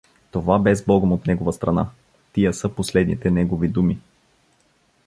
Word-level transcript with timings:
Това 0.31 0.59
бе 0.59 0.75
сбогом 0.75 1.11
от 1.11 1.27
негова 1.27 1.53
страна… 1.53 1.87
Тия 2.33 2.53
са 2.53 2.69
последните 2.69 3.31
негови 3.31 3.67
думи! 3.67 3.97